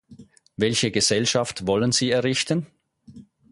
Welche 0.57 0.89
Gesellschaft 0.89 1.67
wollen 1.67 1.91
Sie 1.91 2.09
errichten? 2.09 2.65